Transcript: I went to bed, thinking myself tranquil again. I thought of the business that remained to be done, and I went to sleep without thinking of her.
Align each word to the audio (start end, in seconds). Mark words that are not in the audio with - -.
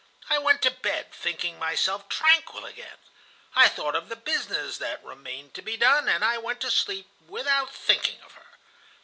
I 0.31 0.39
went 0.39 0.63
to 0.63 0.71
bed, 0.71 1.13
thinking 1.13 1.59
myself 1.59 2.09
tranquil 2.09 2.65
again. 2.65 2.97
I 3.55 3.67
thought 3.67 3.95
of 3.95 4.09
the 4.09 4.15
business 4.15 4.79
that 4.79 5.03
remained 5.03 5.53
to 5.53 5.61
be 5.61 5.77
done, 5.77 6.09
and 6.09 6.25
I 6.25 6.39
went 6.39 6.59
to 6.61 6.71
sleep 6.71 7.07
without 7.27 7.71
thinking 7.71 8.19
of 8.23 8.31
her. 8.31 8.57